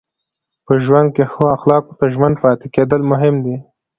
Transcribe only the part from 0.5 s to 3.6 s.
په ژوند کې ښو اخلاقو ته ژمن پاتې کېدل مهم دي.